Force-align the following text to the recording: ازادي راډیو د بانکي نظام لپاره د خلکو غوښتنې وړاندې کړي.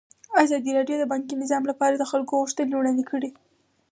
ازادي 0.43 0.71
راډیو 0.77 0.95
د 0.99 1.03
بانکي 1.11 1.35
نظام 1.43 1.63
لپاره 1.71 1.95
د 1.97 2.03
خلکو 2.11 2.39
غوښتنې 2.41 2.73
وړاندې 2.77 3.03
کړي. 3.11 3.29